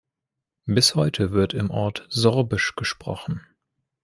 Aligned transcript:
Bis 0.65 0.95
heute 0.95 1.31
wird 1.31 1.53
im 1.53 1.69
Ort 1.69 2.07
Sorbisch 2.09 2.73
gesprochen. 2.75 3.45